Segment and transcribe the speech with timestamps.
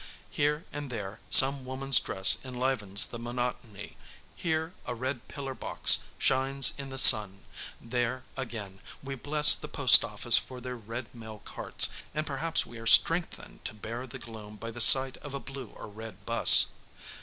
[0.31, 3.97] Here and there some woman's dress enlivens the monotony;
[4.35, 7.43] here a red pillar box shines in the sun;
[7.79, 12.79] there, again, we bless the Post Office for their red mail carts, and perhaps we
[12.79, 16.69] are strengthened to bear the gloom by the sight of a blue or red bus.